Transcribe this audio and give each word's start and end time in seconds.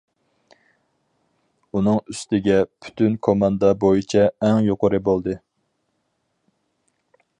ئۇنىڭ 1.79 1.99
ئۈستىگە 2.13 2.57
پۈتۈن 2.85 3.17
كوماندا 3.27 3.71
بويىچە 3.83 4.25
ئەڭ 4.49 4.63
يۇقىرى 4.69 5.03
بولدى. 5.11 5.37